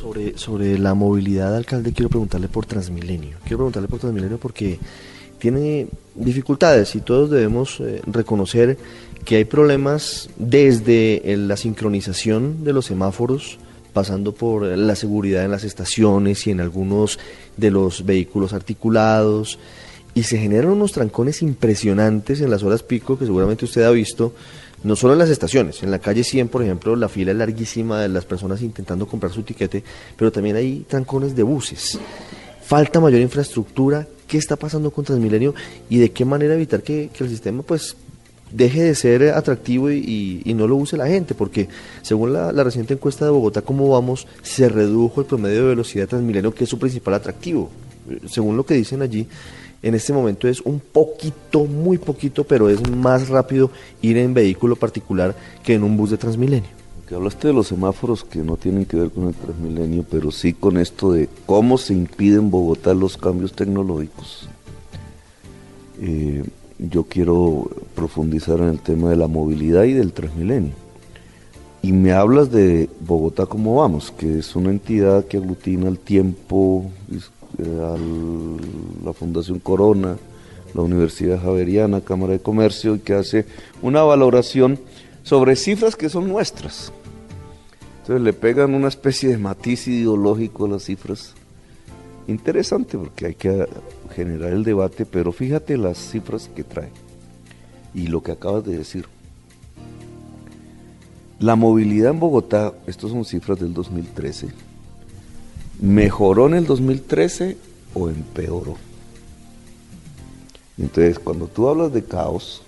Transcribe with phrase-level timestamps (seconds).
[0.00, 3.36] Sobre, sobre la movilidad, alcalde, quiero preguntarle por Transmilenio.
[3.42, 4.78] Quiero preguntarle por Transmilenio porque
[5.38, 8.78] tiene dificultades y todos debemos eh, reconocer
[9.24, 13.58] que hay problemas desde la sincronización de los semáforos,
[13.92, 17.18] pasando por la seguridad en las estaciones y en algunos
[17.56, 19.58] de los vehículos articulados,
[20.18, 24.32] y se generan unos trancones impresionantes en las horas pico que seguramente usted ha visto,
[24.82, 28.00] no solo en las estaciones, en la calle 100, por ejemplo, la fila es larguísima
[28.00, 29.84] de las personas intentando comprar su tiquete,
[30.16, 32.00] pero también hay trancones de buses.
[32.64, 35.54] Falta mayor infraestructura, ¿qué está pasando con Transmilenio
[35.88, 37.94] y de qué manera evitar que, el sistema pues
[38.50, 41.68] deje de ser atractivo y, no lo use la gente, porque
[42.02, 44.26] según la, la, reciente encuesta de Bogotá, ¿cómo vamos?
[44.42, 47.70] Se redujo el promedio de velocidad de Transmilenio, que es su principal atractivo.
[48.26, 49.28] Según lo que dicen allí,
[49.82, 53.70] en este momento es un poquito, muy poquito, pero es más rápido
[54.02, 56.70] ir en vehículo particular que en un bus de Transmilenio.
[57.08, 60.52] Que hablaste de los semáforos que no tienen que ver con el Transmilenio, pero sí
[60.52, 64.48] con esto de cómo se impiden en Bogotá los cambios tecnológicos.
[66.00, 66.44] Eh,
[66.78, 70.87] yo quiero profundizar en el tema de la movilidad y del Transmilenio.
[71.80, 76.90] Y me hablas de Bogotá como vamos, que es una entidad que aglutina el tiempo,
[77.60, 77.96] a
[79.04, 80.16] la Fundación Corona,
[80.74, 83.46] la Universidad Javeriana, Cámara de Comercio, y que hace
[83.80, 84.78] una valoración
[85.22, 86.92] sobre cifras que son nuestras.
[88.00, 91.34] Entonces le pegan una especie de matiz ideológico a las cifras.
[92.26, 93.66] Interesante porque hay que
[94.14, 96.90] generar el debate, pero fíjate las cifras que trae
[97.94, 99.06] y lo que acabas de decir.
[101.40, 104.48] La movilidad en Bogotá, estas son cifras del 2013,
[105.80, 107.56] ¿Mejoró en el 2013
[107.94, 108.76] o empeoró?
[110.76, 112.62] Entonces, cuando tú hablas de caos,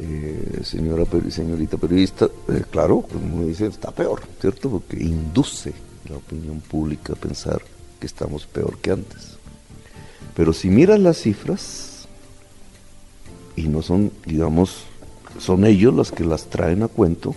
[0.00, 4.70] eh, señora, señorita periodista, eh, claro, como uno dice, está peor, ¿cierto?
[4.70, 5.72] Porque induce
[6.08, 7.62] la opinión pública a pensar
[8.00, 9.36] que estamos peor que antes.
[10.34, 12.08] Pero si miras las cifras,
[13.54, 14.84] y no son, digamos,
[15.38, 17.34] son ellos los que las traen a cuento,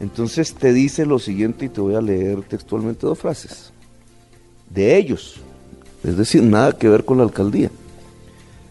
[0.00, 3.72] entonces te dice lo siguiente y te voy a leer textualmente dos frases
[4.70, 5.36] de ellos,
[6.04, 7.70] es decir, nada que ver con la alcaldía.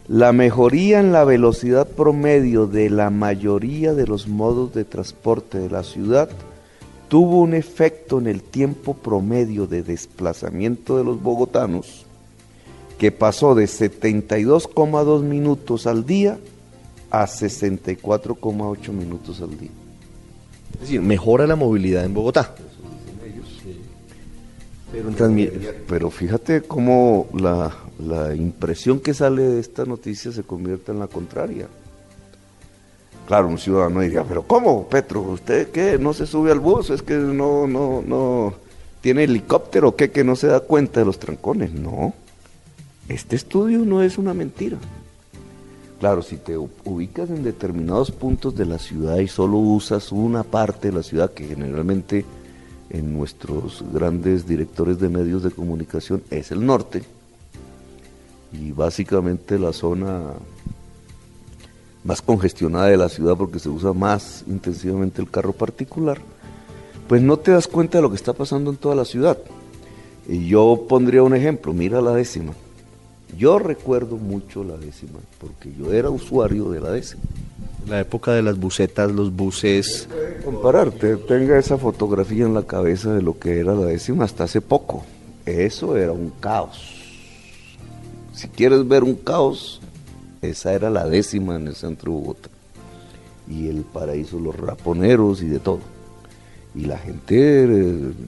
[0.07, 5.69] La mejoría en la velocidad promedio de la mayoría de los modos de transporte de
[5.69, 6.29] la ciudad
[7.07, 12.05] tuvo un efecto en el tiempo promedio de desplazamiento de los bogotanos,
[12.99, 16.37] que pasó de 72,2 minutos al día
[17.21, 19.69] a 64,8 minutos al día.
[20.73, 22.53] Es decir, mejora la movilidad en Bogotá.
[25.87, 31.67] Pero, fíjate cómo la, impresión que sale de esta noticia se convierte en la contraria.
[33.27, 35.21] Claro, un ciudadano diría, pero ¿cómo, Petro?
[35.21, 35.97] ¿Usted qué?
[35.97, 36.91] ¿No se sube al bus?
[36.91, 38.53] ¿Es que no, no, no
[39.01, 40.11] tiene helicóptero o qué?
[40.11, 41.73] Que no se da cuenta de los trancones.
[41.73, 42.13] No,
[43.09, 44.77] este estudio no es una mentira.
[45.99, 50.89] Claro, si te ubicas en determinados puntos de la ciudad y solo usas una parte
[50.89, 52.25] de la ciudad que generalmente
[52.89, 57.03] en nuestros grandes directores de medios de comunicación es el norte
[58.51, 60.33] y básicamente la zona
[62.03, 66.19] más congestionada de la ciudad porque se usa más intensivamente el carro particular,
[67.07, 69.37] pues no te das cuenta de lo que está pasando en toda la ciudad.
[70.27, 72.53] Y yo pondría un ejemplo, mira la décima.
[73.37, 77.23] Yo recuerdo mucho la décima, porque yo era usuario de la décima.
[77.87, 80.07] La época de las bucetas, los buses.
[80.43, 84.61] Compararte, tenga esa fotografía en la cabeza de lo que era la décima hasta hace
[84.61, 85.03] poco.
[85.45, 86.95] Eso era un caos.
[88.33, 89.81] Si quieres ver un caos,
[90.41, 92.49] esa era la décima en el centro de Bogotá.
[93.47, 95.79] Y el paraíso, los raponeros y de todo.
[96.75, 97.67] Y la gente,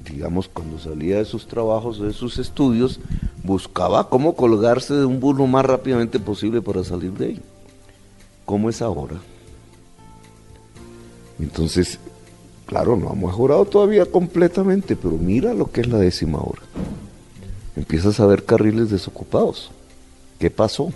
[0.05, 2.99] digamos, cuando salía de sus trabajos, de sus estudios,
[3.43, 7.41] buscaba cómo colgarse de un bus lo más rápidamente posible para salir de ahí.
[8.45, 9.15] ¿Cómo es ahora?
[11.39, 11.99] Entonces,
[12.65, 16.61] claro, no ha mejorado todavía completamente, pero mira lo que es la décima hora.
[17.75, 19.71] Empiezas a ver carriles desocupados.
[20.39, 20.91] ¿Qué pasó?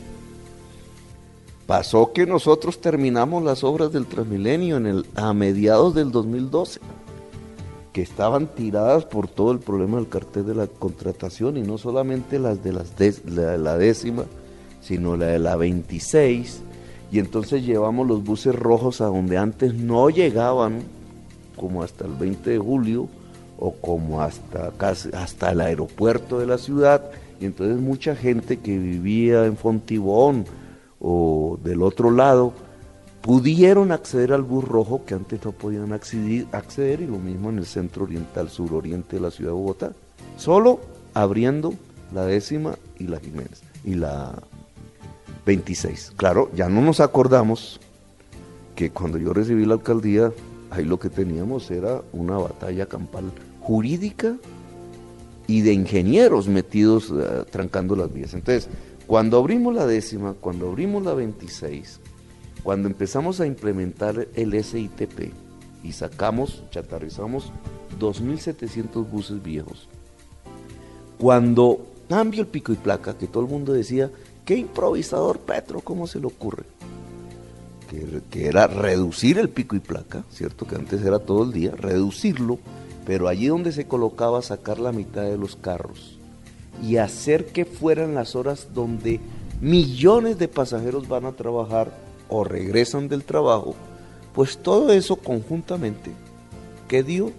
[1.68, 6.80] Pasó que nosotros terminamos las obras del Transmilenio en el, a mediados del 2012,
[7.94, 12.40] que estaban tiradas por todo el problema del cartel de la contratación y no solamente
[12.40, 12.94] las de las
[13.26, 14.24] la, la décima,
[14.82, 16.62] sino la de la 26,
[17.12, 20.84] y entonces llevamos los buses rojos a donde antes no llegaban,
[21.58, 23.10] como hasta el 20 de julio
[23.60, 24.72] o como hasta,
[25.14, 27.12] hasta el aeropuerto de la ciudad.
[27.42, 30.46] Y entonces mucha gente que vivía en Fontibón
[31.02, 32.54] o del otro lado
[33.22, 37.66] pudieron acceder al bus rojo que antes no podían acceder, y lo mismo en el
[37.66, 39.92] centro oriental, suroriente de la ciudad de Bogotá,
[40.38, 40.80] solo
[41.14, 41.74] abriendo
[42.14, 44.34] la décima y la Jiménez y la
[45.46, 46.14] 26.
[46.16, 47.80] Claro, ya no nos acordamos
[48.76, 50.32] que cuando yo recibí la alcaldía,
[50.70, 54.36] ahí lo que teníamos era una batalla campal jurídica
[55.48, 58.34] y de ingenieros metidos eh, trancando las vías.
[58.34, 58.70] Entonces,
[59.06, 62.00] cuando abrimos la décima, cuando abrimos la 26,
[62.64, 65.34] cuando empezamos a implementar el SITP
[65.84, 67.52] y sacamos, chatarrizamos
[68.00, 69.88] 2.700 buses viejos,
[71.18, 74.12] cuando cambio el pico y placa, que todo el mundo decía,
[74.46, 76.66] qué improvisador Petro, ¿cómo se le ocurre?
[77.90, 80.66] Que, que, era reducir el pico y placa, ¿cierto?
[80.66, 82.60] Que antes era todo el día, reducirlo,
[83.06, 86.18] pero allí donde se colocaba sacar la mitad de los carros
[86.82, 89.20] y hacer que fueran las horas donde
[89.60, 91.92] millones de pasajeros van a trabajar
[92.32, 93.76] o regresan del trabajo,
[94.34, 96.12] pues todo eso conjuntamente,
[96.88, 97.32] ¿qué dio?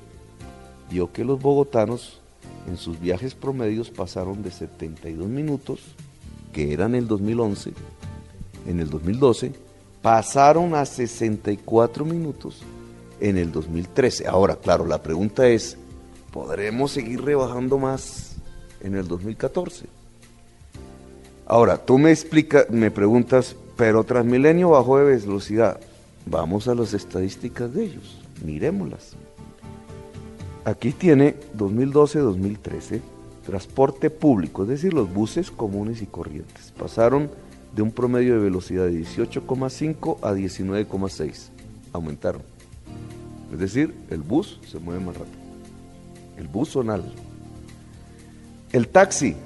[0.91, 2.21] Dio que los bogotanos
[2.69, 5.81] en sus viajes promedios pasaron de 72 minutos,
[6.53, 7.73] que eran el 2011,
[8.67, 9.53] en el 2012,
[10.03, 12.63] pasaron a 64 minutos
[13.21, 14.29] en el 2013.
[14.29, 15.79] Ahora, claro, la pregunta es,
[16.31, 18.37] ¿podremos seguir rebajando más
[18.83, 19.87] en el 2014?
[21.47, 25.81] Ahora, tú me explicas, me preguntas, pero Transmilenio bajó de velocidad.
[26.27, 29.17] Vamos a las estadísticas de ellos, miremoslas.
[30.65, 33.01] Aquí tiene 2012-2013
[33.43, 36.73] transporte público, es decir, los buses comunes y corrientes.
[36.79, 37.31] Pasaron
[37.75, 41.49] de un promedio de velocidad de 18,5 a 19,6.
[41.93, 42.43] Aumentaron.
[43.53, 45.37] Es decir, el bus se mueve más rápido.
[46.39, 47.05] El bus zonal.
[48.73, 49.37] El taxi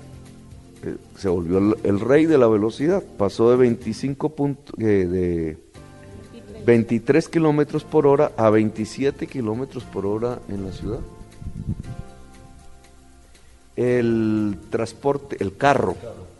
[0.85, 3.03] eh, se volvió el, rey de la velocidad.
[3.17, 5.59] Pasó de 25 eh, de
[6.67, 11.01] 23 kilómetros por hora a 27 kilómetros por hora en la ciudad.
[13.77, 15.97] El transporte, el carro,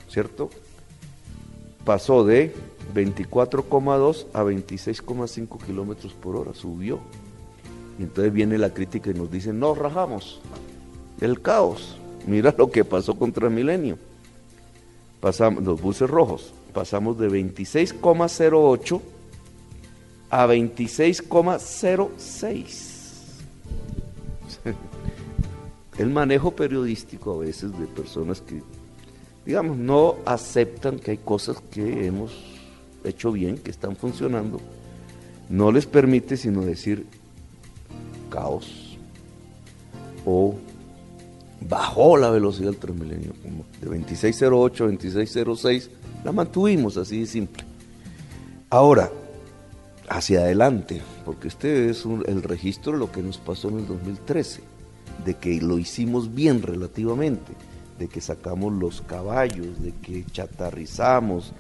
[0.09, 0.51] ¿cierto?
[1.85, 2.53] Pasó de
[2.95, 6.99] 24,2 a 26,5 kilómetros por hora, subió.
[7.99, 10.41] Y entonces viene la crítica y nos dicen, no, rajamos.
[11.21, 11.99] El caos.
[12.27, 13.99] Mira lo que pasó con Transmilenio.
[15.27, 19.01] Pasamos, los buses rojos, pasamos de 26,08
[20.31, 22.69] a 26,06.
[25.99, 28.63] El manejo periodístico a veces de personas que,
[29.45, 32.31] digamos, no aceptan que hay cosas que hemos
[33.03, 34.61] hecho bien, que están funcionando,
[35.49, 37.05] no les permite sino decir,
[38.31, 38.97] caos.
[40.25, 40.55] O
[41.69, 43.33] bajó la velocidad del Transmilenio,
[43.81, 45.91] de 2608 a 2606,
[46.25, 47.65] la mantuvimos así de simple.
[48.71, 49.11] Ahora,
[50.09, 54.61] hacia adelante, porque este es el registro de lo que nos pasó en el 2013,
[55.25, 57.53] de que lo hicimos bien relativamente,
[57.99, 61.53] de que sacamos los caballos, de que chatarrizamos,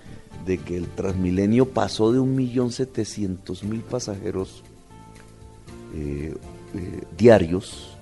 [0.44, 4.62] de que el Transmilenio pasó de 1.700.000 pasajeros
[5.94, 6.34] eh,
[6.74, 7.95] eh, diarios,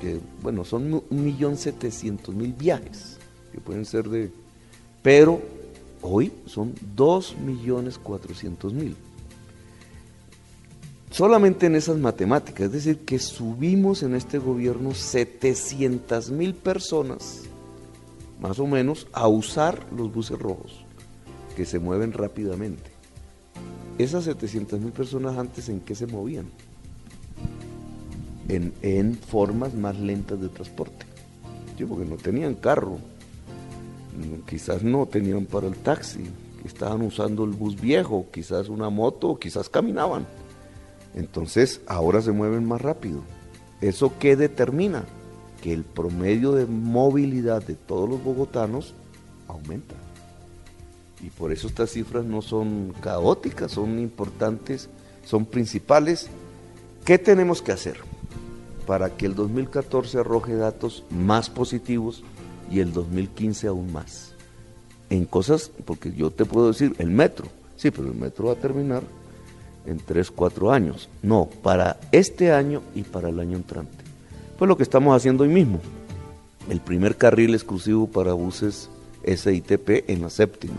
[0.00, 3.18] que bueno, son 1.700.000 viajes,
[3.52, 4.32] que pueden ser de...
[5.02, 5.40] Pero
[6.02, 8.94] hoy son 2.400.000.
[11.10, 17.42] Solamente en esas matemáticas, es decir, que subimos en este gobierno 700.000 personas,
[18.40, 20.84] más o menos, a usar los buses rojos,
[21.56, 22.90] que se mueven rápidamente.
[23.98, 26.46] Esas 700.000 personas antes en qué se movían?
[28.56, 31.06] En, formas más lentas de transporte.
[31.88, 32.98] porque no tenían carro,
[34.46, 36.24] quizás no tenían para el taxi,
[36.64, 40.26] estaban usando el bus viejo, quizás una moto, quizás caminaban.
[41.14, 43.22] Entonces ahora se mueven más rápido.
[43.80, 45.04] ¿Eso qué determina?
[45.62, 48.94] Que el promedio de movilidad de todos los bogotanos
[49.48, 49.94] aumenta.
[51.22, 54.88] Y por eso estas cifras no son caóticas, son importantes,
[55.24, 56.28] son principales.
[57.04, 58.09] ¿Qué tenemos que hacer?
[58.90, 62.24] Para que el 2014 arroje datos más positivos
[62.68, 64.34] y el 2015 aún más.
[65.10, 68.56] En cosas, porque yo te puedo decir, el metro, sí, pero el metro va a
[68.56, 69.04] terminar
[69.86, 71.08] en 3, 4 años.
[71.22, 73.96] No, para este año y para el año entrante.
[74.58, 75.78] Pues lo que estamos haciendo hoy mismo.
[76.68, 78.90] El primer carril exclusivo para buses
[79.24, 80.78] SITP en la séptima.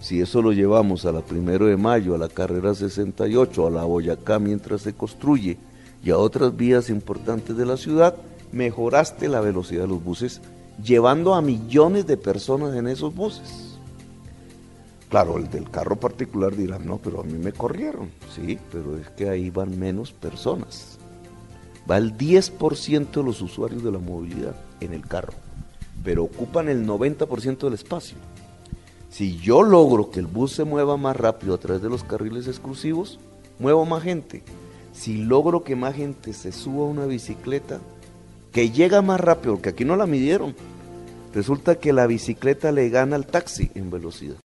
[0.00, 3.84] Si eso lo llevamos a la primero de mayo, a la carrera 68, a la
[3.84, 5.56] Boyacá mientras se construye,
[6.02, 8.14] y a otras vías importantes de la ciudad,
[8.52, 10.40] mejoraste la velocidad de los buses,
[10.82, 13.78] llevando a millones de personas en esos buses.
[15.08, 18.10] Claro, el del carro particular dirá, no, pero a mí me corrieron.
[18.34, 20.98] Sí, pero es que ahí van menos personas.
[21.90, 25.32] Va el 10% de los usuarios de la movilidad en el carro,
[26.04, 28.18] pero ocupan el 90% del espacio.
[29.08, 32.46] Si yo logro que el bus se mueva más rápido a través de los carriles
[32.46, 33.18] exclusivos,
[33.58, 34.42] muevo más gente.
[34.98, 37.78] Si logro que más gente se suba a una bicicleta,
[38.52, 40.56] que llega más rápido, porque aquí no la midieron,
[41.32, 44.34] resulta que la bicicleta le gana al taxi en velocidad.